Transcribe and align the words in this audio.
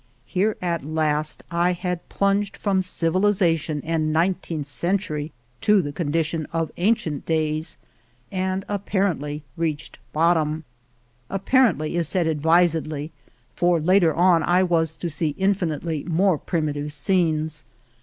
Here 0.25 0.55
at 0.63 0.83
last 0.83 1.43
I 1.51 1.73
had 1.73 2.09
plunged 2.09 2.57
from 2.57 2.81
civilization 2.81 3.83
and 3.85 4.11
nineteenth 4.11 4.65
century 4.65 5.31
to 5.61 5.79
the 5.79 5.91
condition 5.91 6.47
of 6.51 6.71
an 6.75 6.95
cient 6.95 7.25
days, 7.25 7.77
and 8.31 8.65
apparently 8.67 9.43
reached 9.55 9.99
bottom. 10.11 10.63
Apparently," 11.29 11.95
is 11.97 12.07
said 12.07 12.25
advisedly, 12.25 13.11
for 13.55 13.79
later 13.79 14.11
on 14.15 14.41
I 14.41 14.63
was 14.63 14.95
to 14.95 15.07
see 15.07 15.35
infinitely 15.37 16.03
more 16.05 16.39
primitive 16.39 16.91
scenes. 16.93 17.65